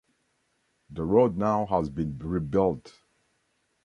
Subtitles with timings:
[0.89, 2.91] The road now has been rebuilt.